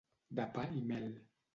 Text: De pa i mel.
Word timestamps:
De 0.39 0.47
pa 0.55 0.65
i 0.81 0.83
mel. 0.89 1.07